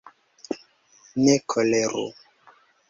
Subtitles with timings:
[1.23, 2.05] Ne koleru!